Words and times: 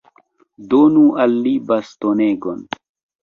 Donu 0.71 1.03
al 1.25 1.35
li 1.47 1.53
bastonegon. 1.67 2.65